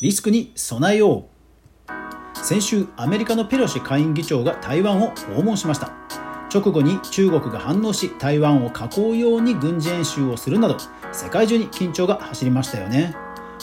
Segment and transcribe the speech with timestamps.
[0.00, 2.36] リスクに備えよう。
[2.36, 5.90] 先週アメリカのペロシ下院議長が台湾を訪問しました。
[6.54, 10.76] 直後に中国が反応し台湾を囲うように軍事演習をするなど
[11.12, 13.16] 世界中に緊張が走りましたよね。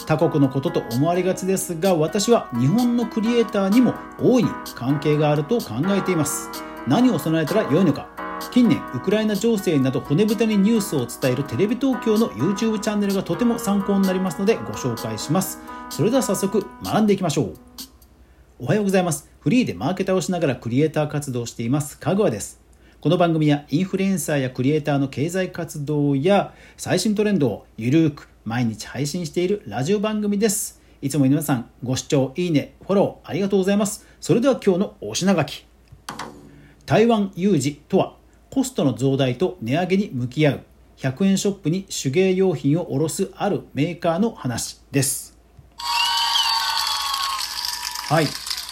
[0.06, 6.50] 他国のことと思われがちですが私は日本のクリエイターにも大いに関係があると考えています。
[6.86, 8.15] 何を備えたらよいのか。
[8.52, 15.60] 近年ウクライナ情勢など骨太にニュースを伝えるテレビ東京の YouTube チャンネルがとても参考になりますのでご紹介します。
[15.90, 17.54] それでは早速学んでいきましょう。
[18.60, 19.30] おはようございます。
[19.40, 22.62] フリーでマーケターをしながらクリエイター活動をしていますかぐわです。
[23.02, 30.82] この番組はインフルエンサーやクリエイターの経済活動や最新トレンドをゆるーく毎日配信しているラジオ番組です。
[31.02, 34.08] いつも皆さんご視聴いいねフォローありがとうございます。
[34.22, 35.66] それでは今日のお品書き。
[36.86, 38.25] 台湾有事とは？
[38.56, 40.60] コストの増大と値上げに向き合う。
[40.96, 45.38] 100円ショップに手芸用品を卸すあるメーカーの話です。
[48.08, 48.28] はい。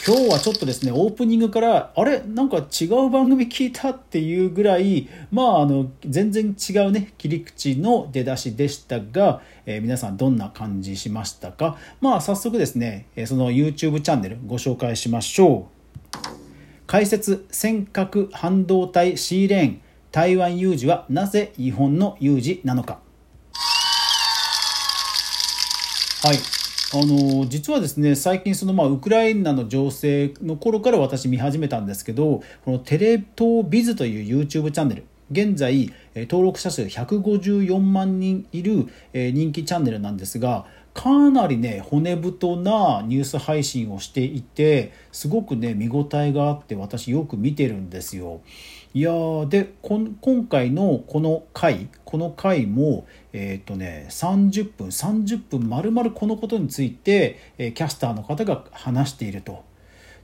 [0.08, 2.22] 今日はちょっとですねオープニングからあれ？
[2.22, 11.78] なんか違う番組聞いたっていうぐらいまああの全然違うね切り口の出だしでしたが、えー、皆さんどんな感じしましたか？
[12.00, 15.67] まあ早速ですねその YouTube チャンネルご紹介しましょ
[16.39, 16.42] う。
[16.94, 22.99] 解説尖閣半導体シーレーン台湾有事はなぜ日本の有事なのか。
[26.21, 26.38] はい。
[26.94, 48.41] あの実はですね最近そのまあウクライナの情勢の頃から私見始めたんですけどこのテレ東ビズという YouTube チャンネル現在登録者数154万人いる人気チャンネルなんですがかなりね骨太なニュース配信をしていてすごくね見応えがあって私よく見てるんですよ。
[48.94, 49.11] いや
[49.47, 50.16] で今
[50.47, 59.64] 回のこの回この回もえっ、ー、とね30分30分まるまるこのことについて、えキャスターの方が話していると。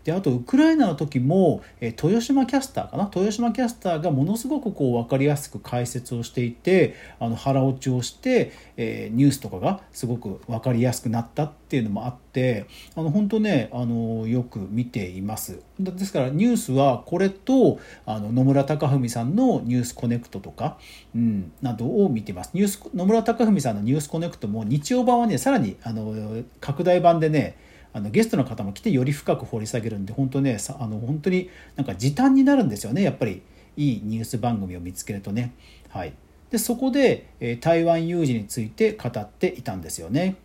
[0.09, 3.11] であとウクライナの時も、え豊島キャスターかな？
[3.13, 12.65] 豊島キャスターがものすごくこう分かりやすく解説をしていてあの腹落ちをして、えー、ニュースとかがすごく分かりやすくなったっていうのもあって
[12.95, 15.61] あの本当ねあのよく見ています。
[15.79, 20.79] ですからニュースはこれとあの野村貴文さんの「ニュースコネクト」とか、
[21.13, 22.49] うん、などを見てます。
[22.55, 33.41] ニュース野村貴文さんの「ニュースコネクト」も日曜版はねさらにあの拡大版でねあのゲストの方も来てより深く掘り下げるんで本当ねあの本当になんか時短になるんですよねやっぱり
[33.77, 35.53] いいニュース番組を見つけるとね。
[35.89, 36.13] はい、
[36.51, 40.35] でそこで、え台湾有事について語っていたんですよね。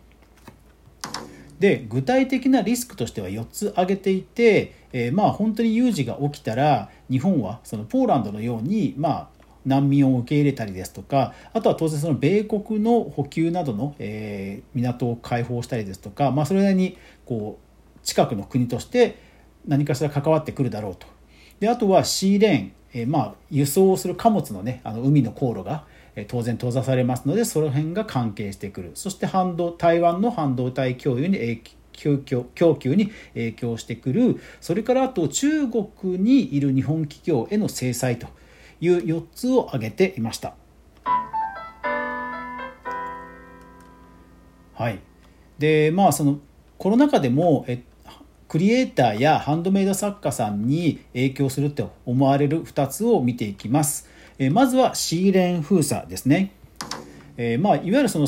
[1.59, 9.29] で具体的なリスクとしては4つ挙げていて、えー、まあ本当に有事が起きたら日本はそのポーランドのようにまあ
[9.65, 19.17] 難民を受け入れたりですとかあとは当然その米国の補給などの、えー、港を開放したりですとか、まあ、それなりにこう近くの国として
[19.67, 21.07] 何かしら関わってくるだろうと。
[21.59, 25.85] であとはシーレーン、えー、まあ輸送する貨物のねあの海の航路が
[26.27, 31.61] 当然閉ざされますのでその辺が関係してくるそして半導台湾の半導体供与に影
[32.17, 35.85] 響供給に影響してくるそれからあと中国
[36.17, 38.27] にいる日本企業への制裁と
[38.85, 40.53] いう4つを挙げていました。
[44.73, 44.99] はい、
[45.57, 46.39] でまあその
[46.77, 47.83] コロナ禍でもえ
[48.47, 54.07] クリエイターやハンドメイド作家さんに影響すると思われる2つを見ていきます。
[54.37, 56.51] えまずはシーレン封鎖ですね。
[57.37, 58.27] えまあ、いわゆるその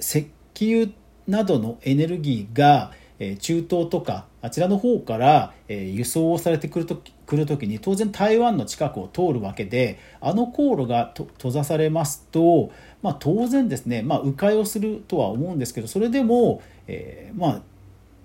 [0.00, 0.88] 石油
[1.26, 12.70] などのエネルギーが中東とかあちらの方から輸送をされてくると来る時に当然台湾の近くを通るわけであの航路が閉ざされますと、
[13.02, 17.62] まあ、当然ですね、まあ、迂回をするとは思うんですけどそれでも、えー、まあ、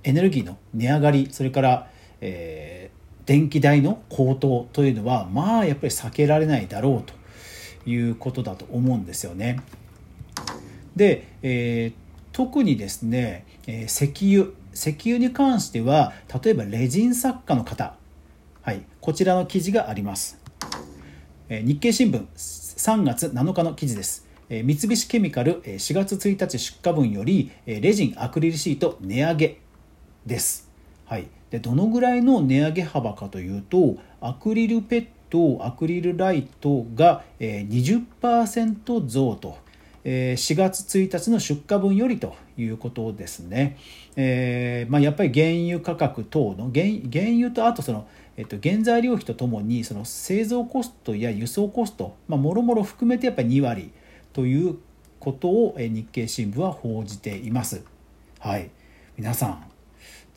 [0.04, 1.90] エネルギーの値上がりそれから、
[2.22, 9.60] えー、電気代の高騰というのはまあやっぱり避けられないだろうということだと思うんですよね。
[10.96, 11.94] で、えー、
[12.34, 16.14] 特にですね、え石油石油に関しては
[16.44, 17.96] 例えばレジン作家の方
[18.64, 20.38] はい、こちらの記事があります。
[21.50, 24.28] え日経新聞3月7日の記事です。
[24.50, 29.62] 三菱ケミカル4月1日出荷分よりレジンアクリルシート値上げ
[30.28, 30.70] です。
[31.06, 39.58] はい、でどのぐらいの値上げ幅かというとアクリルペットアクリルライトが20%増と
[40.04, 43.78] 4月1日の出荷分よりということですね。
[44.16, 46.88] えーまあ、やっぱり原油価格等の原
[47.28, 48.08] 油とあとその
[48.38, 53.92] えっと、原材料費とともにその製造コストや輸送コスト、もろもろ含めてやっぱり2割
[54.34, 54.78] という
[55.20, 57.84] ことを日経新聞は報じています。
[58.40, 58.72] はい
[59.18, 59.64] 皆さん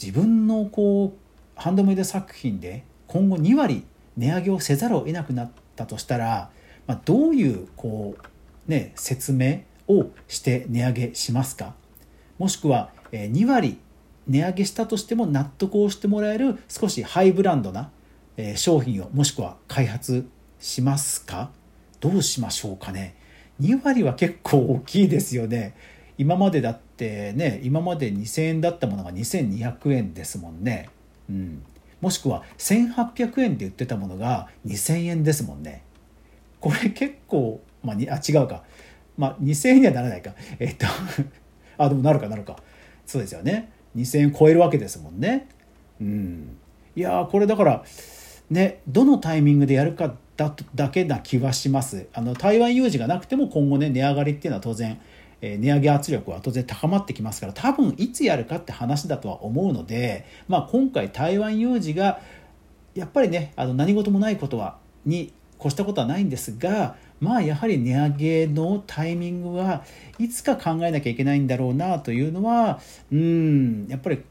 [0.03, 3.87] 自分のこうハンドメイド作品で今後2割
[4.17, 6.51] 値上げをせざるを得なくなったとしたら、
[6.87, 8.23] まあ、どういうこう、
[8.67, 11.75] ね、説明をして値上げしますか？
[12.39, 13.79] もしくは2割
[14.27, 17.91] 値上げしたとしても納得をしてもらえる少しハイブランドな
[18.57, 20.27] 商品をもしくは開発
[20.59, 21.51] しますか？
[22.01, 23.15] どうしましょうかね
[23.61, 25.75] ？2割は結構大きいですよね。
[26.17, 30.89] 今までだってね今まで2000円だったものが2200円ですもんね。
[31.29, 31.63] うん。
[32.01, 35.83] もしくは1800円で売ってたものが2000円ですもんね。
[36.61, 38.65] これ結構、まあ、にあ違うか、
[39.17, 40.33] まあ、2000円にはならないか。
[40.59, 40.87] えっと
[41.79, 42.57] あでもなるかなるか。
[43.07, 43.71] そうですよね。
[43.97, 45.49] 2000円超えるわけですもんね。
[46.01, 46.57] うん。
[46.97, 47.85] いやこれだから
[48.51, 52.07] ねどのタイミングでやるかだだけな気はします。
[52.13, 54.99] あの台湾有事がなくても今後ね値上がりっていうのは当然
[55.45, 62.21] え値上げ圧力は当然高まってきますから多分いつやるかって話だとは思うので、まあ、今回台湾有事が
[62.95, 69.83] やっぱりねあの何事もないことはに越したことはないんですがまあやはり値上げのタイミングは
[70.19, 72.81] いつか考えなきゃいけないんだろうなというのは
[73.11, 74.23] うんやっぱり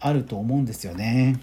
[0.00, 1.38] あると思うんですよね。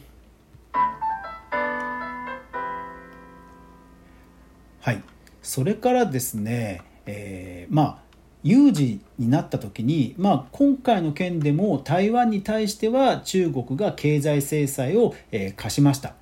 [4.82, 5.02] はい、
[5.42, 8.10] それからですね、えー、まあ
[8.44, 16.16] 有事になった時に、まあ、今回の件でも台湾に対しては中国が経済制裁を、えー、課しました。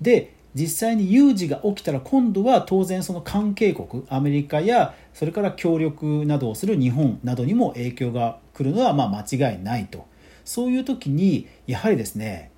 [0.00, 10.06] で実際に有事が起きたら今度は当然その関係国アメリカやそれから協力などをする日本などにも影響が来るのはまあ間違いないと
[10.44, 12.52] そういう時にやはりですね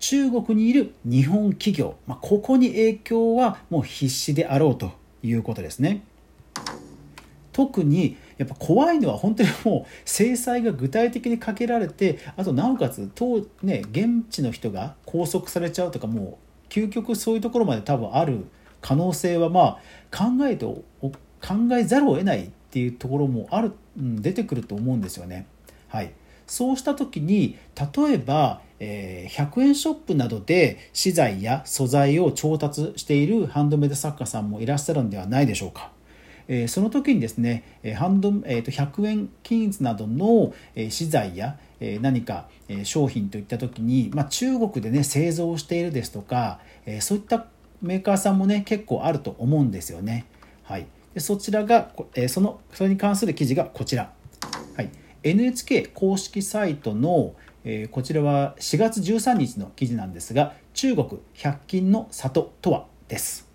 [0.00, 4.92] 中国にいる日本企業、まあ、ここに影響はもう必至であろうと
[5.22, 6.04] いうことですね。
[7.52, 18.46] 特にやっぱ怖いのは本当にもう制裁が具体的にかけられてあとなおかつ当、ね、現地の人が拘束されちゃうとかもう究極そういうところまで多分ある
[18.80, 20.82] 可能性はまあ考えて考
[21.72, 25.46] えざるを得ないっていうところもある、うん、出てくると思うんですよね。
[25.88, 26.12] はい、
[26.46, 27.56] そうした時に
[27.96, 35.90] 例えば、えー、100円ショップなどで資材や素材を調達しているハンドメイド作家さんもいらっしゃるんではないでしょうか。
[36.48, 41.58] えその時にですねハンド、えー、と100円均一などのえ資材や
[42.00, 42.48] 何か
[42.84, 46.58] 商品といった時に、まあ、中国でね製造しているですとか
[47.00, 47.46] そういった
[47.82, 50.26] メーカーさんもね結構あると思うんですよね。
[50.64, 51.92] はい、でそちらが
[52.28, 54.12] そのそれに関する記事がこちら。
[54.76, 54.90] はい、
[55.22, 57.34] NHK 公式サイトの
[57.90, 63.47] こちらは4月13日の記事なんですが中国100均の里とはです。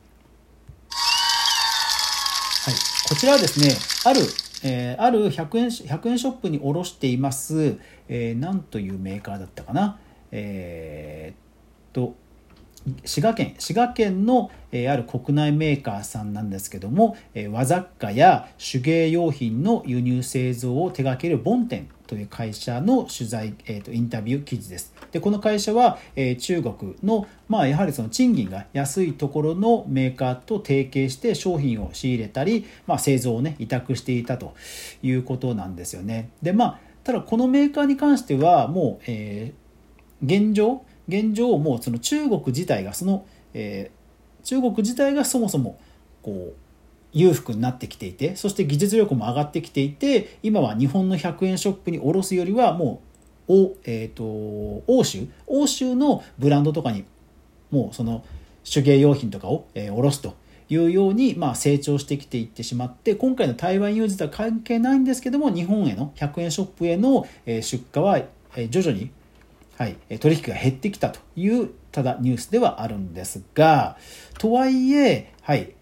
[2.64, 2.76] はい、
[3.10, 3.76] こちらはですね、
[4.06, 4.22] ある、
[4.64, 7.78] えー、ある100円 ,100 円ショップに卸しています、
[8.08, 10.00] えー、なんというメーカーだったかな、
[10.32, 12.16] えー、と、
[13.04, 24.93] 滋賀県滋賀県の、えー、ある国内メーカーさんなんですけども、えー、和雑貨や手芸用品の輸入製造を手掛けるボンテンという会社の取材、えーと、インタビュー記事です。
[25.14, 34.56] でこの会社は、え、中国の、まあ、やはりその賃金が安いところのメーカーと提携して商品を仕入れたり、まあ、製造をね委託していたと
[35.04, 36.32] いうことなんですよね。
[36.42, 45.80] でまあただこのメーカーに関してはもう、えー、現状現状もうその中国自体がその、えー、中国自体がそもそも
[46.22, 46.56] こう
[47.12, 53.13] 裕福になってきていてそして技術力も上がってきていて今は日本の100円ショップに卸すよりはもう
[53.48, 54.24] お、えーと、
[54.88, 55.28] 欧州？
[55.48, 57.06] 欧州のブランドとかに
[57.72, 58.24] もうその
[58.64, 60.36] 手芸用品とかを、えー、卸すと
[60.70, 68.22] いうように、まあ、成長してきていってしまって今回の台湾有事とは関係ないんですけども日本への100円ショップへの、出荷は、
[68.70, 69.12] 徐々に、
[69.78, 73.98] はい、取引が減ってきたというただニュースではあるんですが
[74.38, 75.74] とはいえ、はい、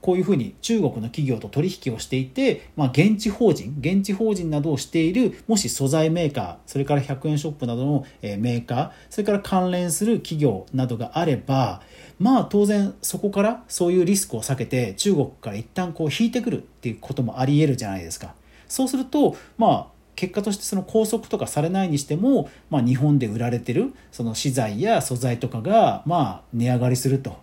[0.00, 11.82] こういうふうに中国の企業と取引をしていて、まあ、現地法人現地法人などをしているもし素材メーカーそれから100円ショップなどのメーカーそれから関連する企業などがあれば
[12.18, 18.34] まあ当然そこからそういうリスクを避けて中国から一旦こう引いてくるっていうこともありえるじゃないですか。
[18.68, 27.38] そうするとまあ結果としてその拘束とかされないにしても、まあ、日本で売られてるその資材や素材とかがまあ値上がりすると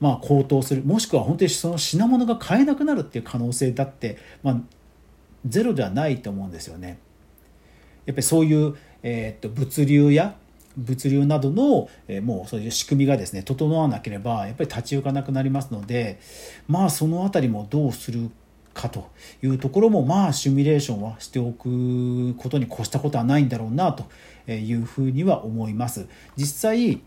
[0.00, 4.60] まあ、高騰するもしくは本当にその品物が買えなくなるっていう可能性だって、まあ、
[5.46, 6.98] ゼロではないと思うんですよね。
[8.06, 10.36] やっぱりそういう、えー、っと物流や
[10.76, 16.18] 物流などの、えー、もうそういう仕組みがですね整わなければやっぱり立ち行かなくなりますので
[16.66, 18.30] まあその辺りもどうする
[18.74, 19.08] かと
[19.42, 24.04] いうところもまあシミュレーションはしておくことに越したことはないんだろうなと
[24.50, 26.06] いうふうには思います。
[26.36, 27.00] 実際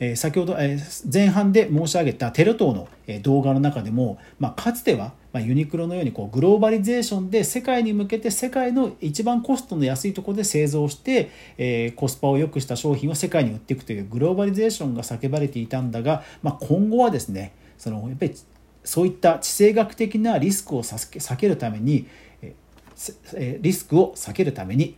[0.00, 0.78] え先ほど、え
[1.12, 18.34] 前半で申し上げたテレ東の、え動画の中でも、まあ、かつては、まユニクロのようにこうグローバリゼーションで世界に向けて世界の一番コストの安いところで製造して、えコスパを良くした商品を世界に売っていくというグローバリゼーションが叫ばれていたんだが、まあ、今後はですねそのやっぱり
[18.82, 22.08] そういった地政学的なリスクを避けるために、
[23.34, 24.96] えリスクを避けるために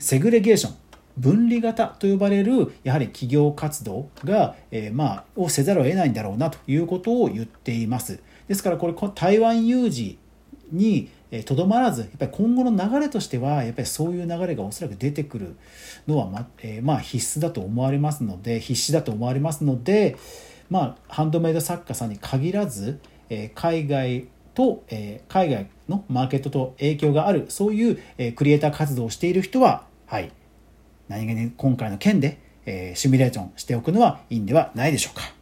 [0.00, 0.87] セグレゲーション
[1.18, 8.20] 分離型と呼ばれるやはり企業活動が、えー、まあ、をせざるを得ないんだろうなということを言っています。
[8.46, 10.18] ですからこれ台湾有事
[10.72, 11.10] に
[11.44, 15.56] とどまらずやっぱり今後の流れとしてはやっぱりそういう流れがおそらく出てくる
[16.06, 20.16] のはま,、えー、まあ必須だと思われますので必死だと思われますので、
[20.70, 30.32] まあ、ハンドメイド作家さんに限らず、えー、海外と、えー、海外のマーケットと影響があるそういう、えー、クリエイター活動をしている人は、はい、
[31.08, 35.38] 何気に今回の件で、えー、シミュレーションしておくのはいいんではないでしょうか。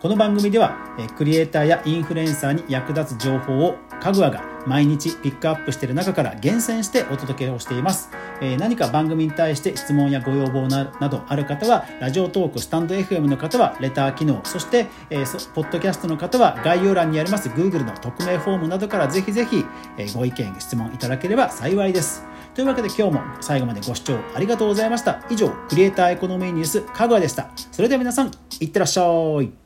[0.00, 8.10] この番組では、えクリエイターやインフルエンサーに役立つ情報をかぐわが毎日ピックアップしている中から厳選してお届けをしています、
[8.40, 19.64] えー、何か番組に対して質問やご要望などある方はラジオトークスタンド FM の方はレター機能そして、えー、ポッドキャストの方は概要欄にあります Google の匿名フォームなどからぜひぜひ、
[19.96, 22.24] えー、ご意見質問いただければ幸いです
[22.56, 25.22] というわけで今日も最後までご視聴ありがとうございました。
[25.28, 27.50] 以上クリエイターエコノミーニュースかぐわでした。
[27.70, 29.02] それでは皆さんいってらっしゃ
[29.42, 29.65] い。